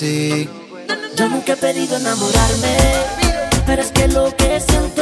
[0.00, 2.76] Yo nunca he pedido enamorarme,
[3.66, 4.97] pero es que lo que siento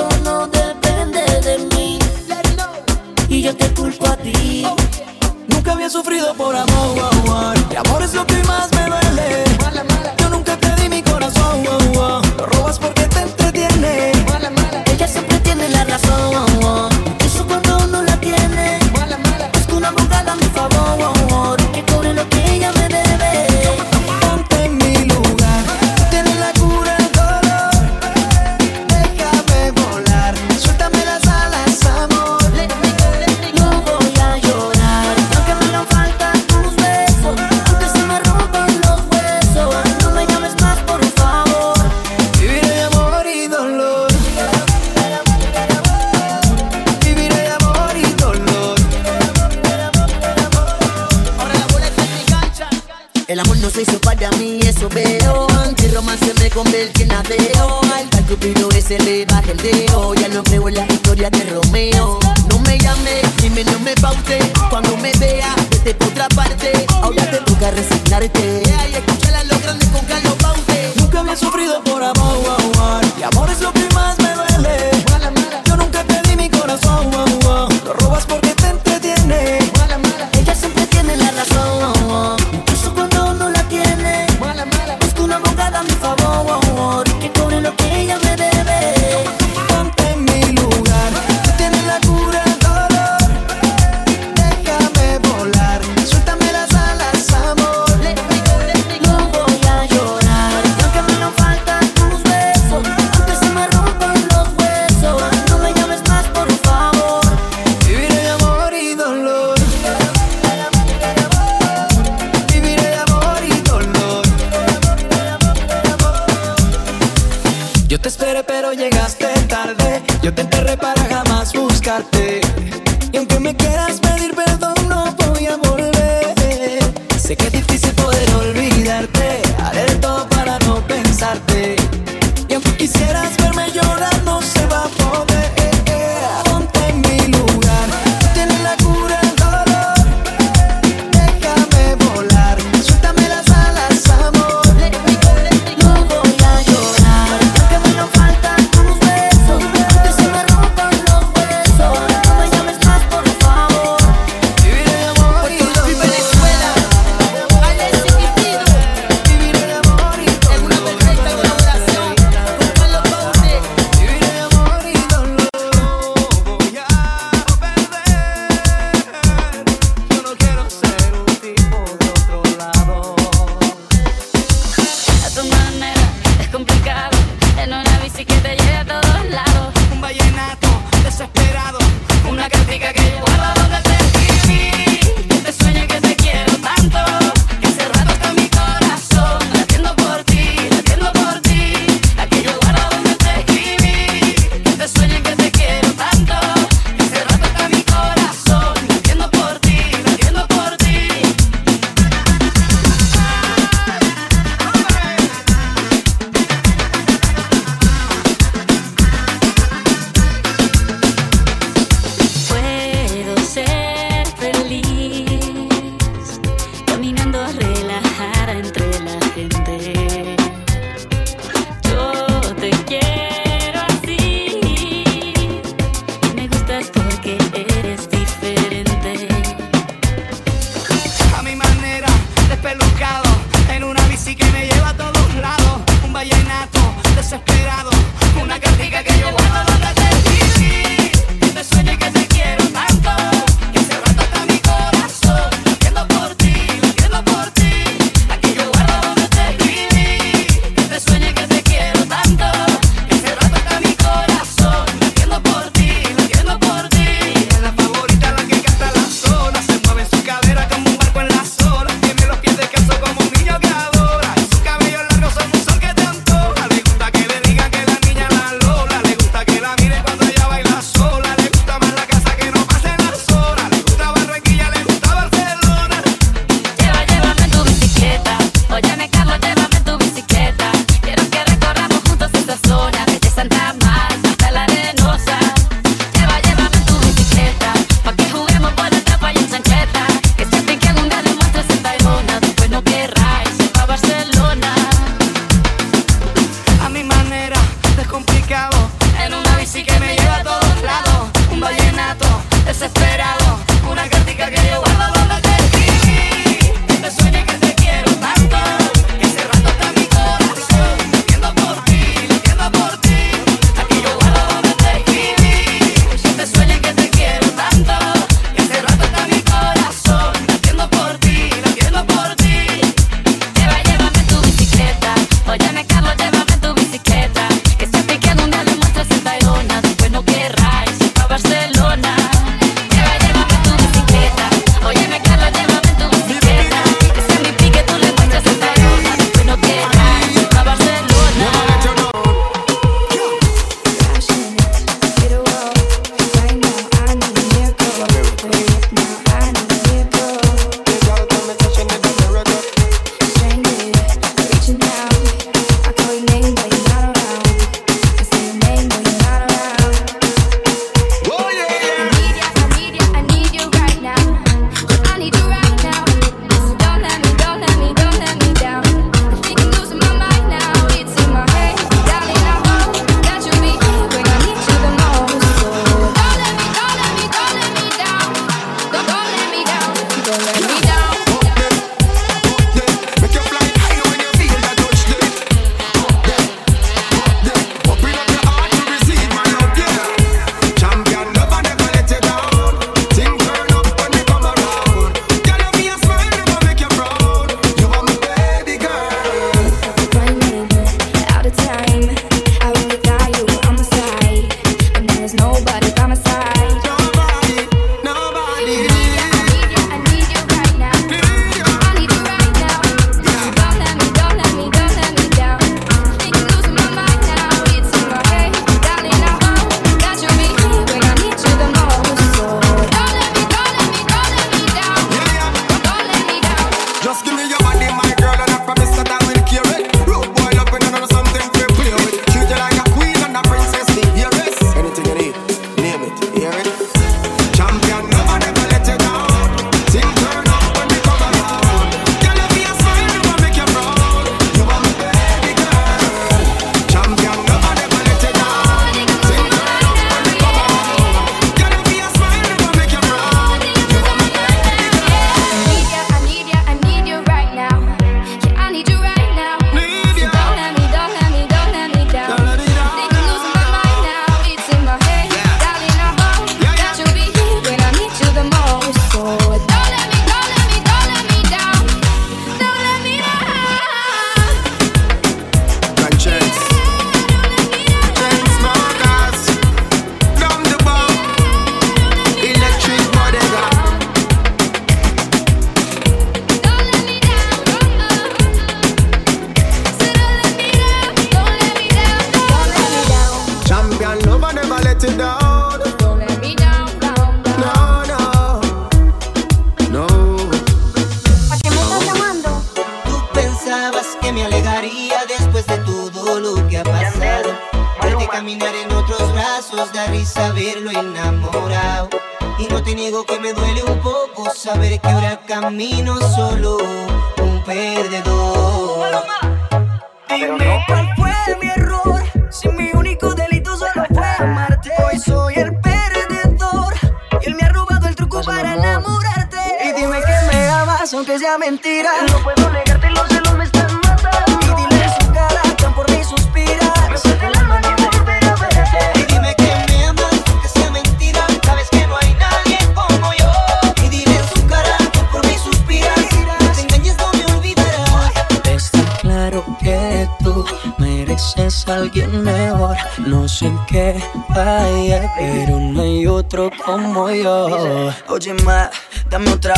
[556.86, 558.12] como yo.
[558.28, 558.90] Oye, ma,
[559.28, 559.74] dame otra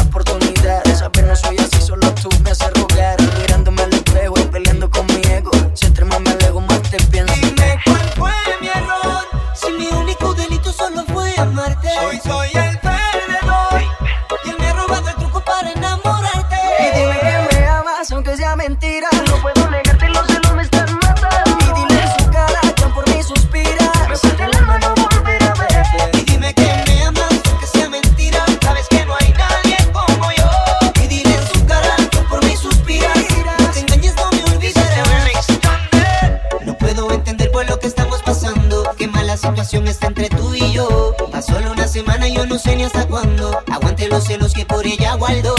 [44.40, 45.54] los que por ella guardo.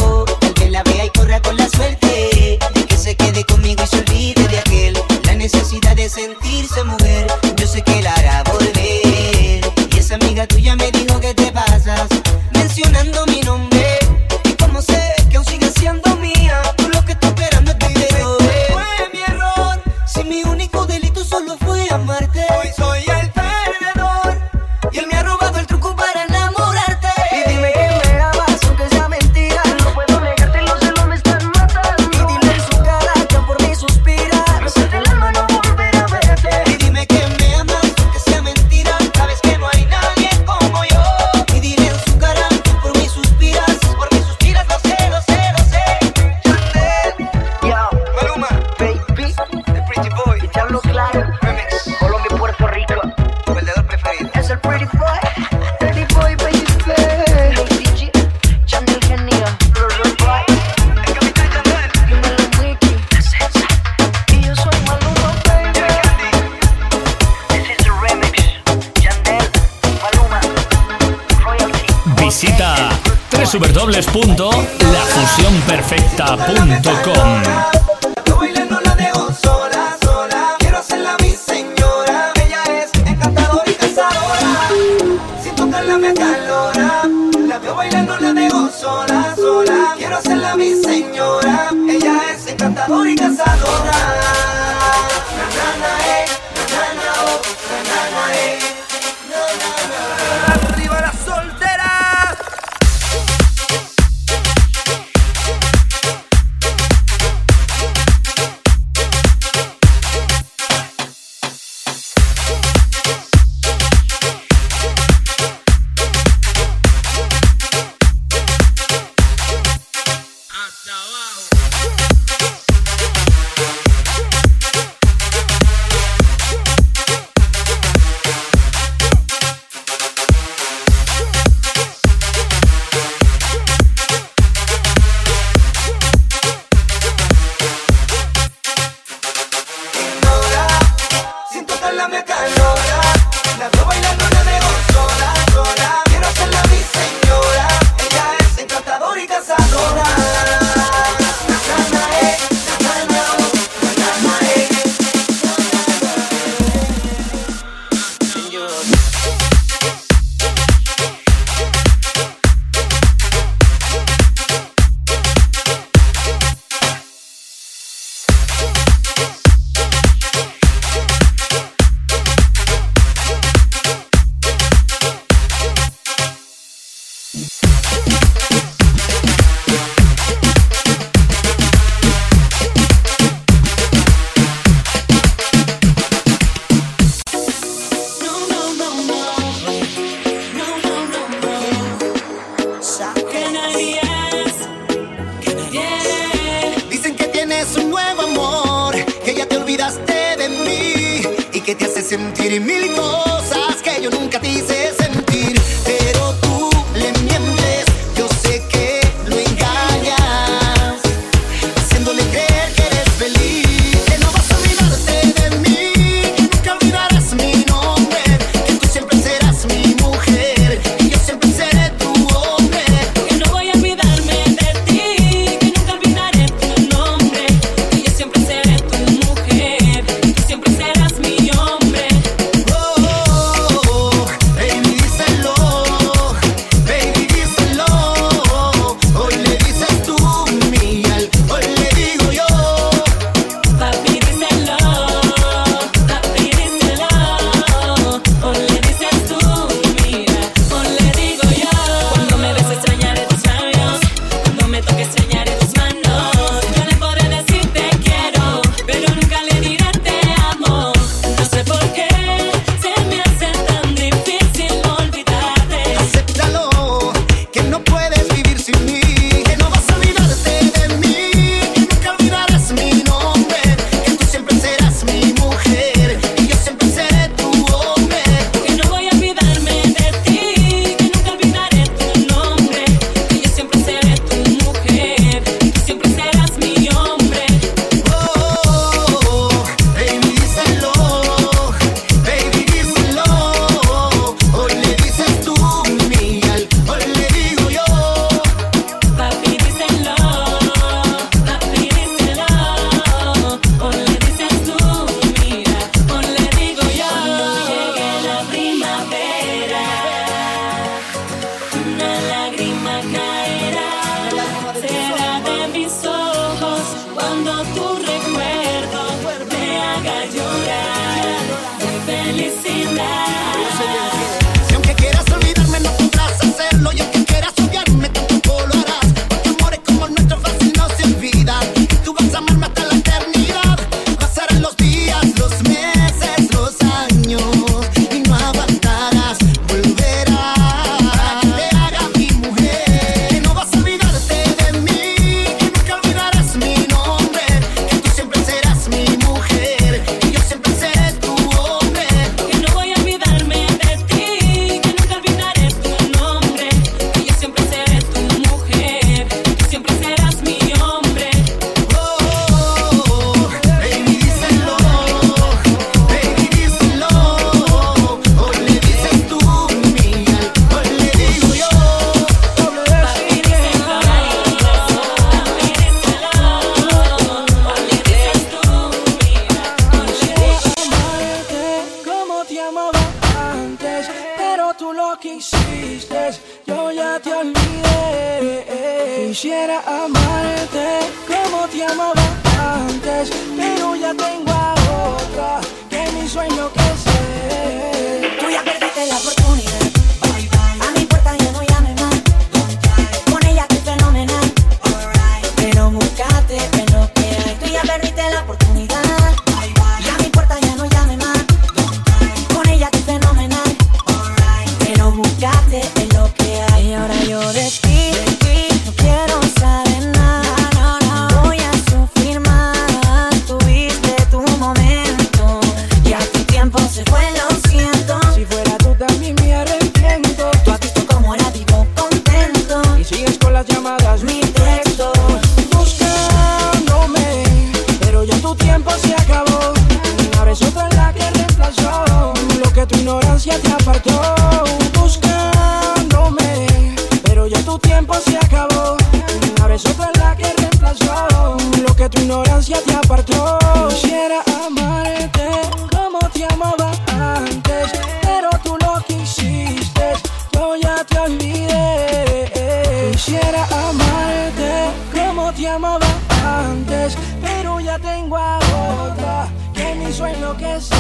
[470.49, 470.95] Sueño que sé.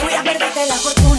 [0.00, 1.13] Tú ya perdiste la oportunidad.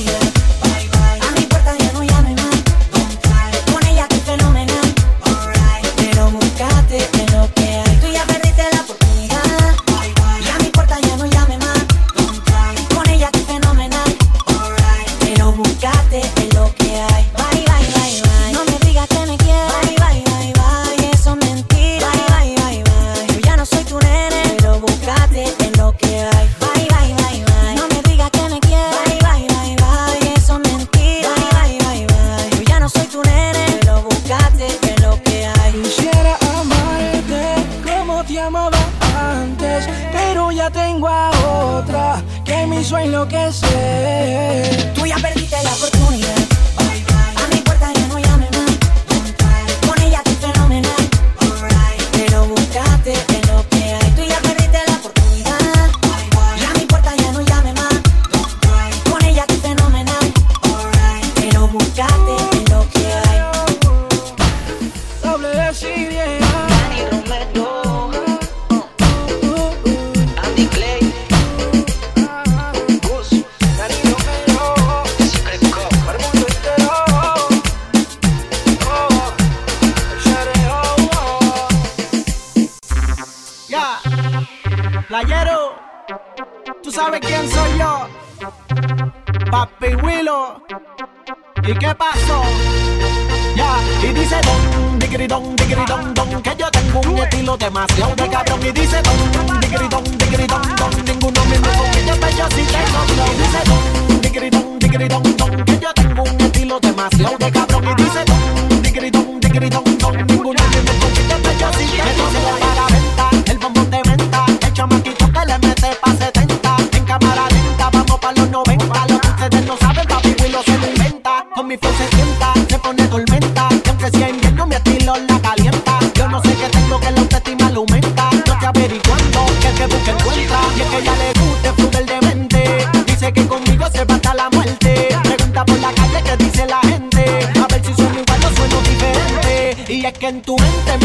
[121.76, 123.70] rifle se sienta, se pone tormenta.
[123.86, 126.00] Y aunque sea invierno, mi estilo la calienta.
[126.16, 128.30] Yo no sé qué tengo que la autoestima lo aumenta.
[128.32, 130.60] No estoy averiguando que el que busca encuentra.
[130.78, 132.88] Y es que ya le gusta el de mente.
[133.06, 135.10] Dice que conmigo se va hasta la muerte.
[135.24, 137.50] Pregunta por la calle que dice la gente.
[137.62, 139.94] A ver si suena igual o sueno diferente.
[139.94, 141.05] Y es que en tu mente me.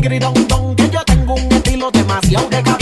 [0.00, 0.32] tigre don
[0.76, 2.79] que yo tengo un estilo demasiado de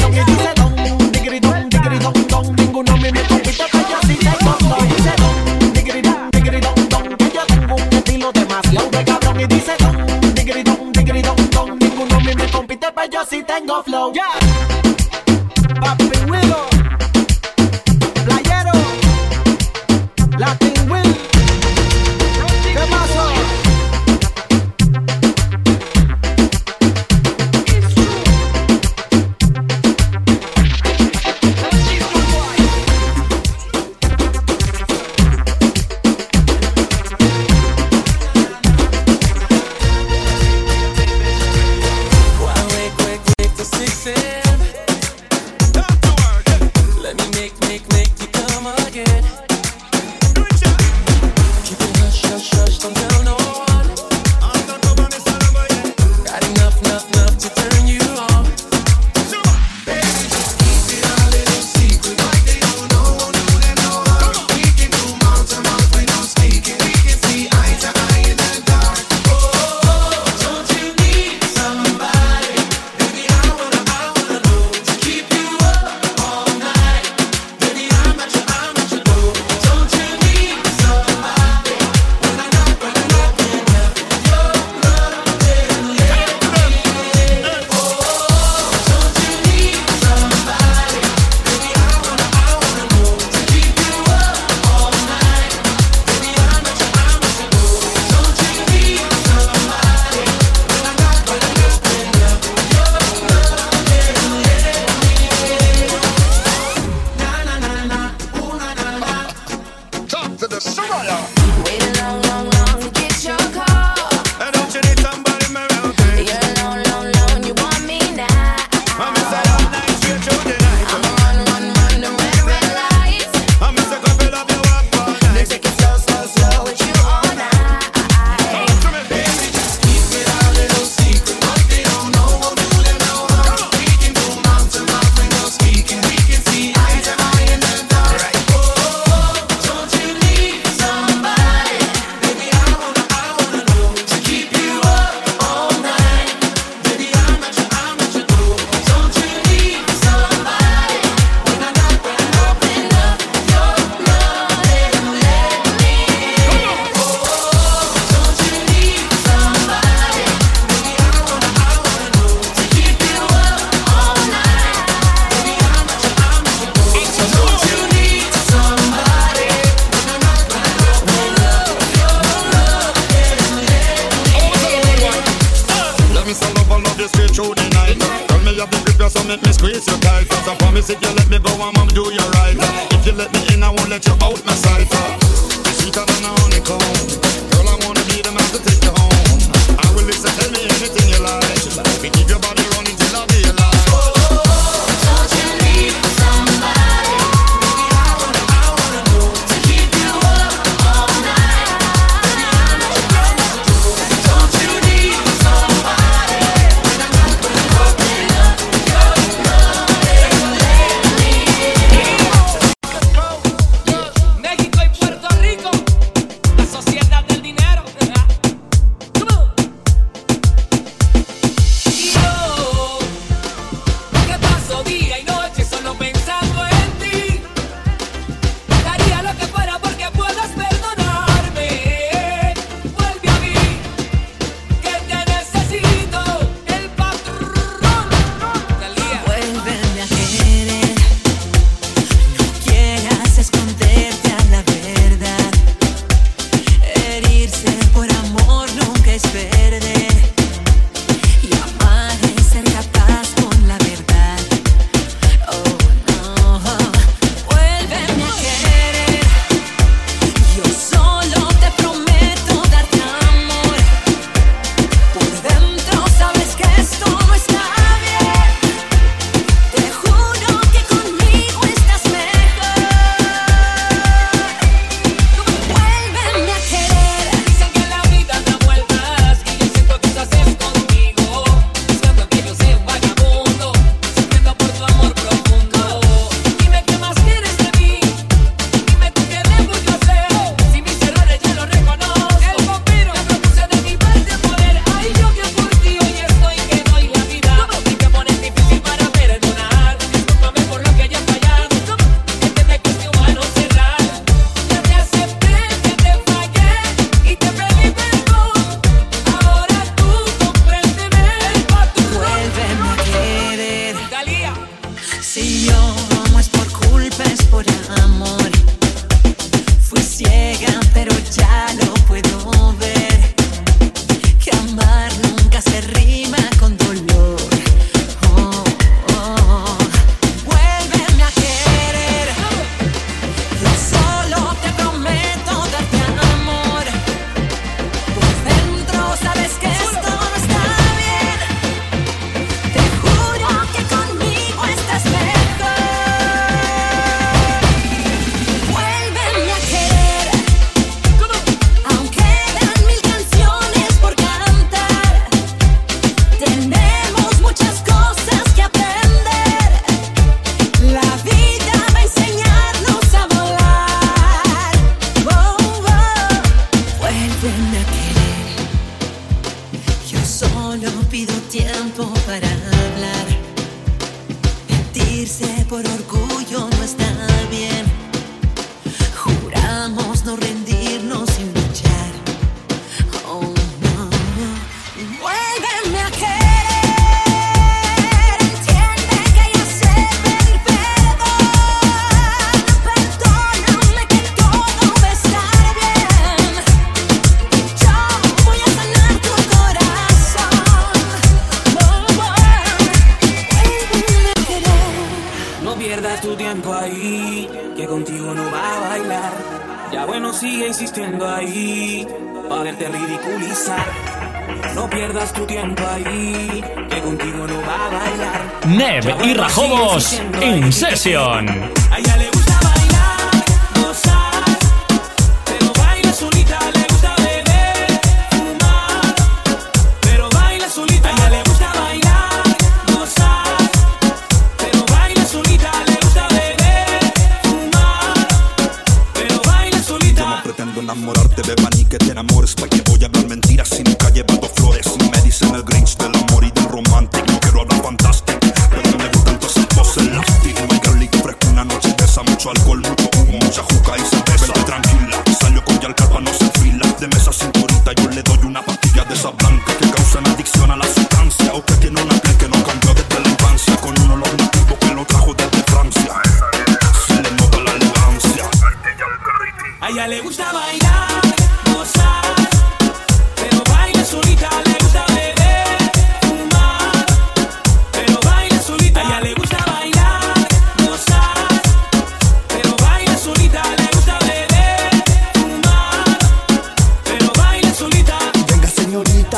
[421.16, 421.77] ahí.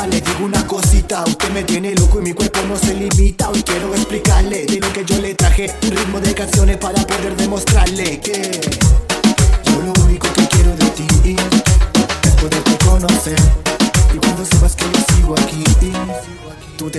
[0.09, 1.23] le digo una cosita.
[1.27, 3.49] Usted me tiene loco y mi cuerpo no se limita.
[3.49, 5.69] Hoy quiero explicarle de lo que yo le traje.
[5.83, 8.80] Un ritmo de canciones para poder demostrarle que.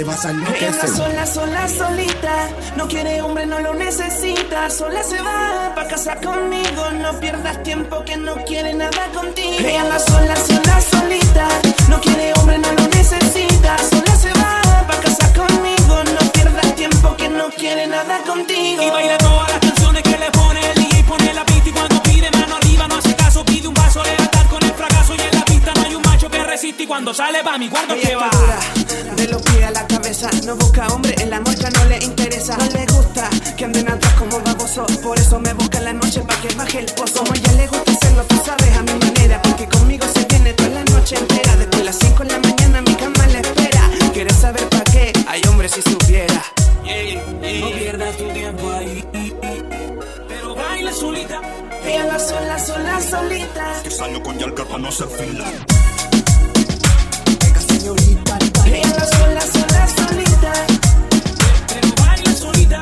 [0.03, 0.88] Te vas a Ella enloquecer.
[0.88, 2.49] sola, sola, solita.
[2.77, 4.69] No quiere hombre, no lo necesita.
[4.69, 6.91] Sola se va pa' casa conmigo.
[7.01, 9.59] No pierdas tiempo que no quiere nada contigo.
[9.61, 11.47] Ella anda sola, sola, solita.
[11.88, 13.77] No quiere hombre, no lo necesita.
[13.79, 15.95] Sola se va pa' casa conmigo.
[16.17, 18.83] No pierdas tiempo que no quiere nada contigo.
[18.83, 22.03] Y baila todas las canciones que le pone el DJ, pone la pista y cuando
[22.03, 24.22] pide mano arriba no hace caso, pide un paso, le
[26.53, 28.31] resiste y cuando sale va mi cuarto Ella que va.
[29.17, 32.59] de los pies a la cabeza No busca hombre, el amor ya no le interesa
[32.59, 36.21] No le gusta que anden atrás como baboso Por eso me busca en la noche
[36.21, 38.93] pa' que baje el pozo Como a ella le gusta hacerlo, tú sabes, a mi
[38.93, 42.38] manera Porque conmigo se viene toda la noche entera Después de las 5 de la
[42.41, 45.12] mañana mi cama le espera ¿Quieres saber pa' qué?
[45.29, 46.43] Hay hombre si supiera
[47.61, 49.03] No pierdas tu tiempo ahí,
[50.29, 51.41] pero baila solita.
[51.87, 55.45] Ella sola, sola, solita Que salgo con Yalcar para no hacer fila.
[57.85, 60.53] Ella anda sola, sola, solita
[61.66, 62.81] Pero baila solita.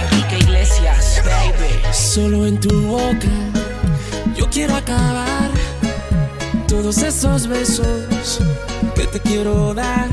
[0.00, 1.92] Enrique Iglesias, baby.
[1.92, 3.37] Solo en tu boca
[4.50, 5.50] quiero acabar
[6.66, 8.40] todos esos besos
[8.94, 10.08] que te quiero dar.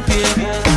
[0.00, 0.71] pie.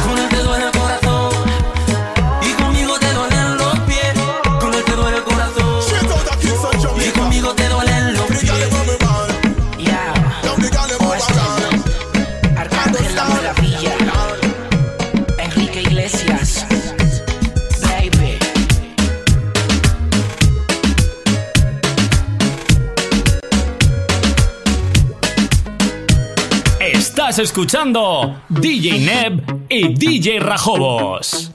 [27.35, 31.51] Estás escuchando DJ Neb y DJ Rajobos.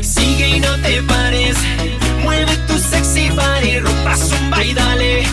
[0.00, 1.54] Sigue y no te pares.
[2.22, 5.24] Mueve tu sexy body, rompa zumba y dale.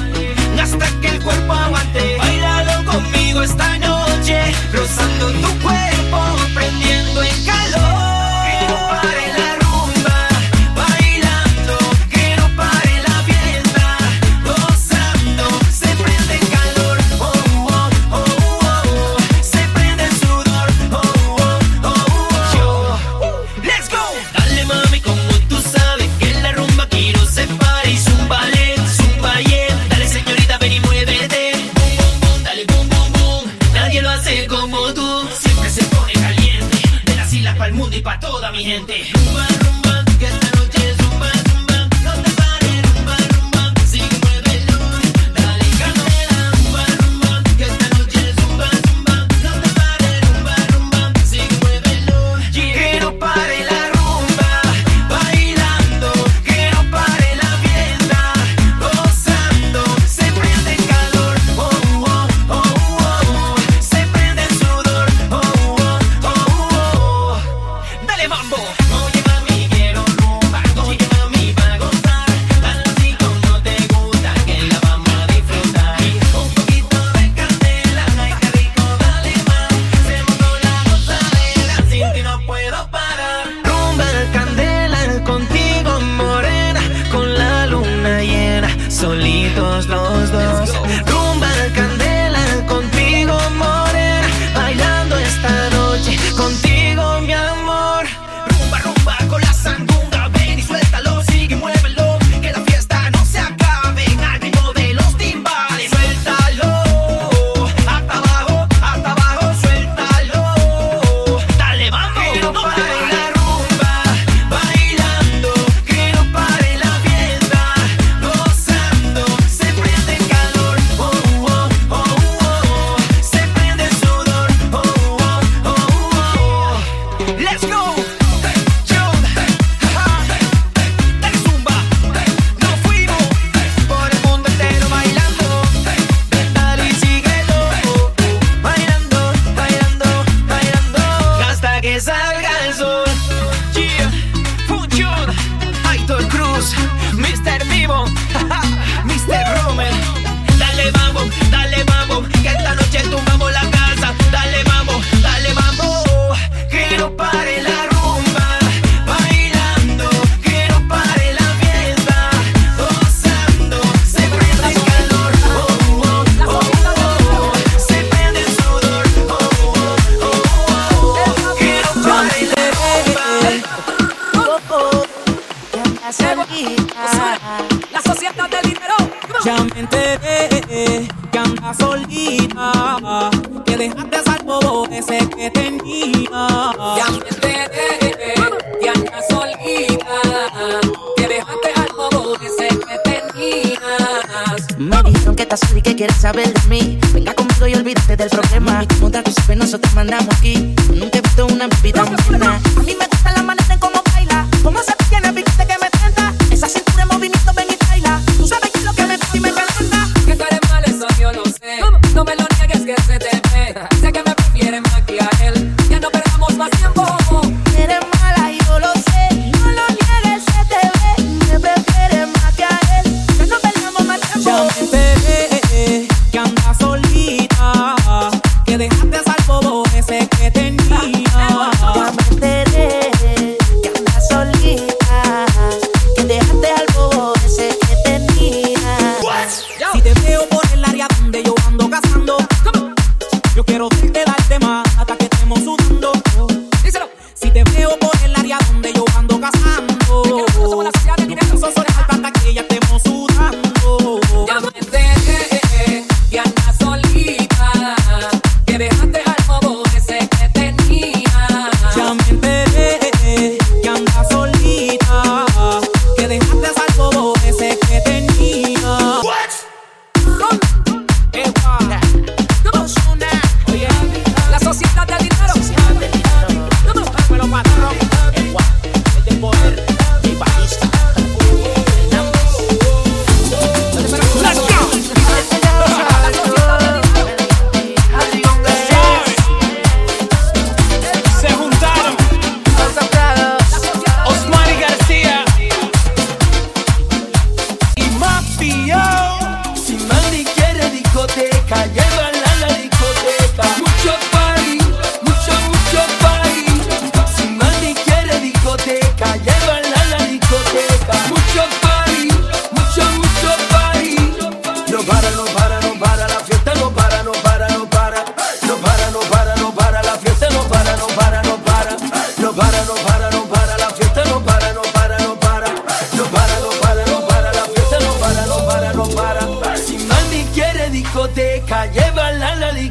[0.61, 2.17] Hasta que el cuerpo aguante.
[2.17, 4.41] Bailalo conmigo esta noche.
[4.73, 5.68] Rozando tu cuerpo,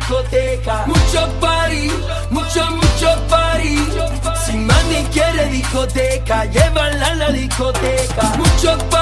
[0.08, 0.86] discoteca.
[0.86, 1.90] Mucho party,
[2.30, 3.76] mucho, mucho party.
[4.46, 8.22] Si mami quiere discoteca, llévala a la discoteca.
[8.36, 8.97] Mucho party.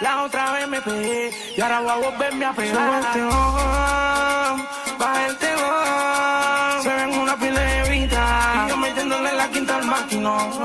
[0.00, 2.74] La otra vez me pegué y ahora voy a volverme a pegar.
[2.74, 4.68] Sube el tejón,
[4.98, 5.38] baja el.
[6.82, 10.62] Se ven una pila de vida y yo metiéndole la quinta al maquinón.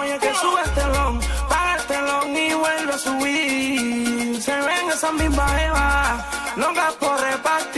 [0.00, 4.42] Oye, que sube el telón, baja el telón y vuelve a subir.
[4.42, 6.24] Se ven esas mismas evas,
[6.56, 7.77] locas por repartir.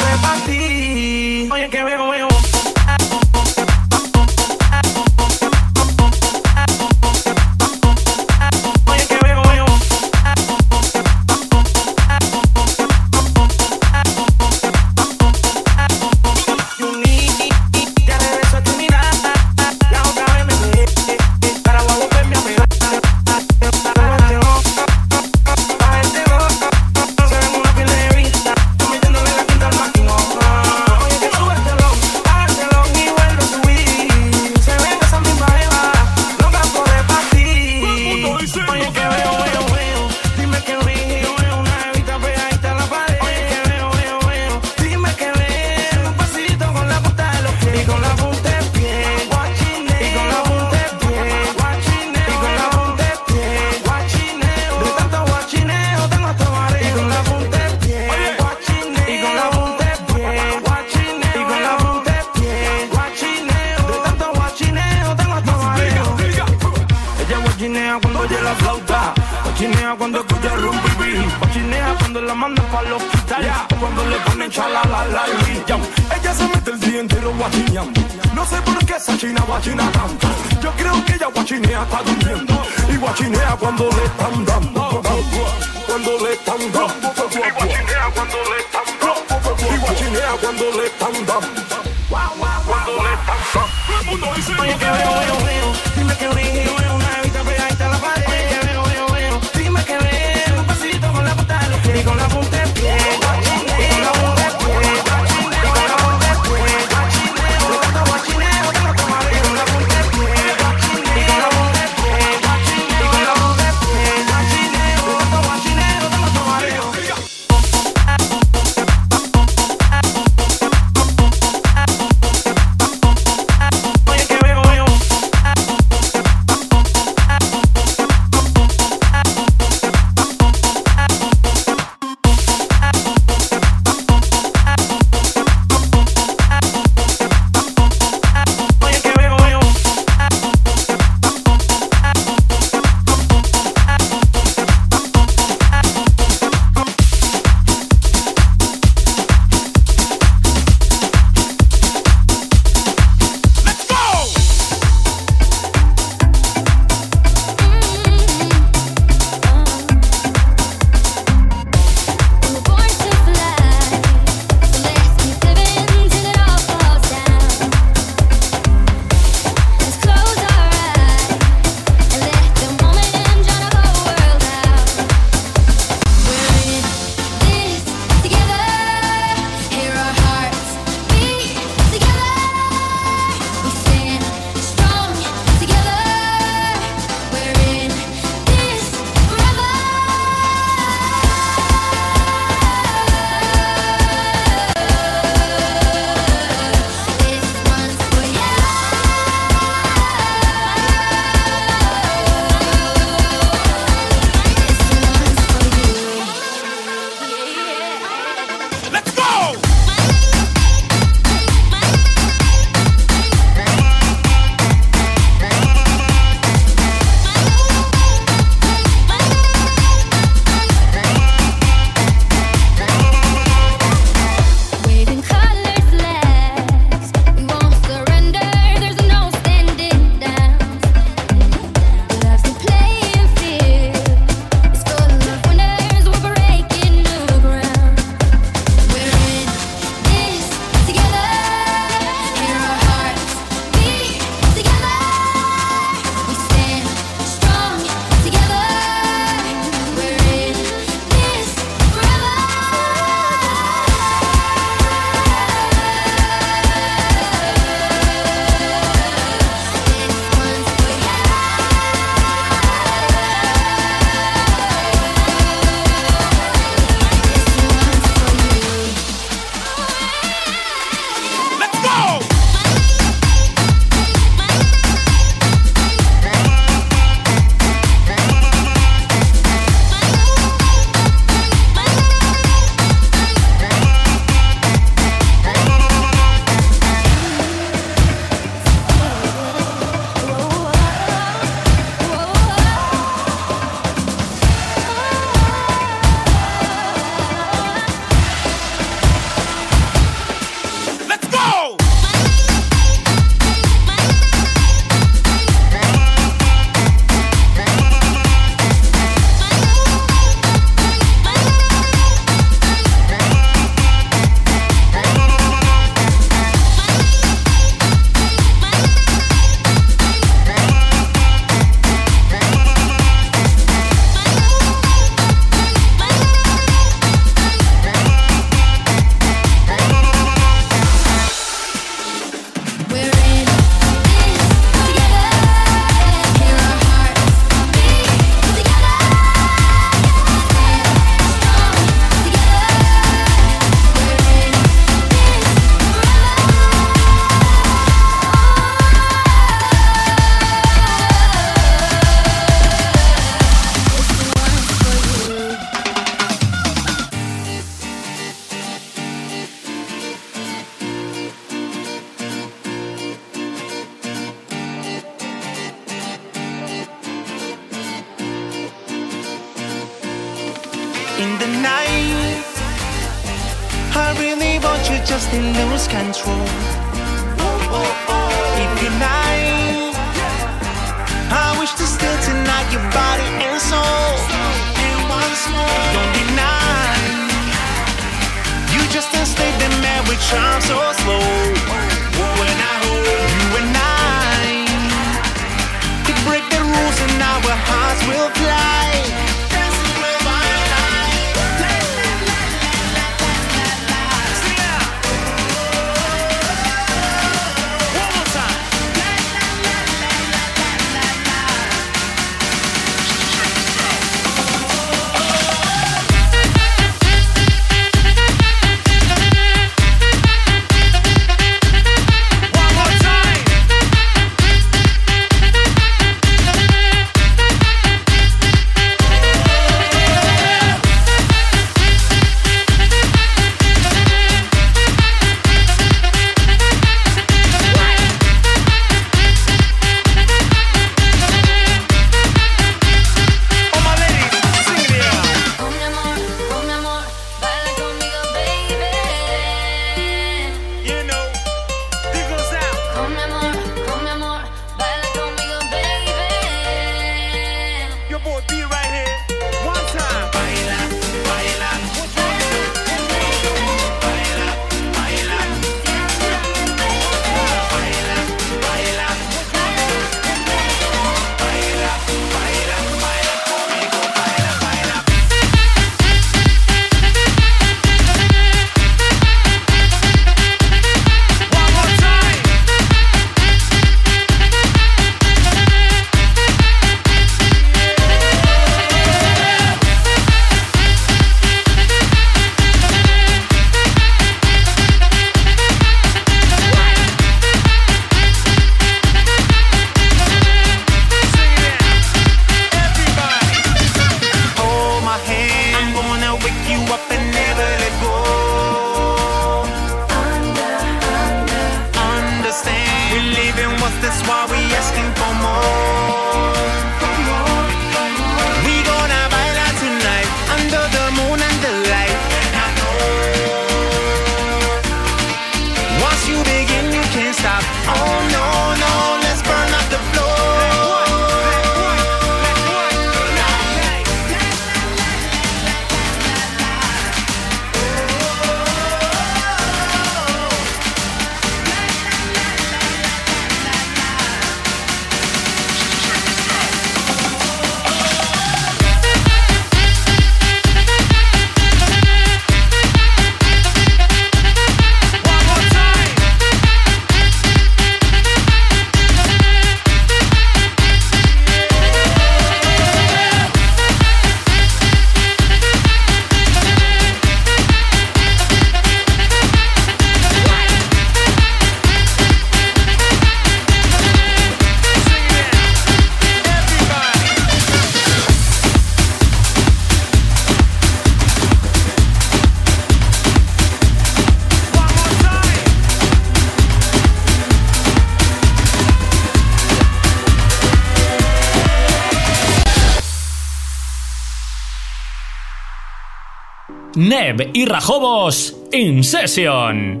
[597.36, 600.00] Y Rajobos in Session.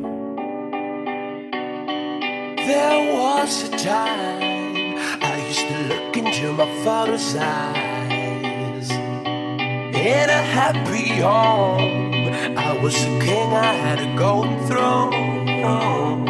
[2.56, 8.90] There was a time I used to look into my father's eyes.
[8.90, 16.24] In a happy home, I was a king, I had a golden throne.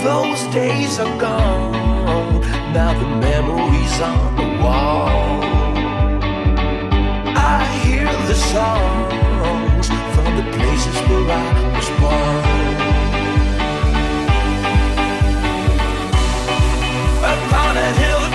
[0.00, 2.40] Those days are gone,
[2.72, 5.44] now the memories on the wall.
[7.36, 9.25] I hear the song
[10.76, 12.44] wishes where I was born.
[17.32, 18.25] Upon a hill.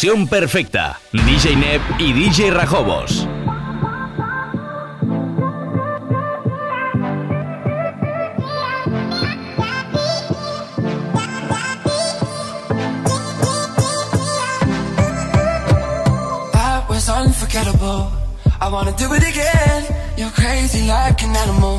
[0.00, 0.98] fusión perfecta.
[1.12, 3.28] DJ Neb y DJ Rajobos.
[16.52, 18.10] That was unforgettable.
[18.58, 19.84] I wanna do it again.
[20.16, 21.69] You're crazy like an animal.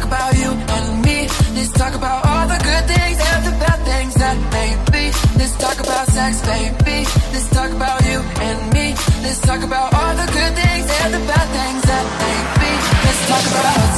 [0.00, 1.28] talk about you and me.
[1.54, 5.04] Let's talk about all the good things and the bad things that may be.
[5.38, 7.04] Let's talk about sex, baby.
[7.32, 8.94] Let's talk about you and me.
[9.22, 12.72] Let's talk about all the good things and the bad things that may be.
[13.04, 13.89] Let's talk about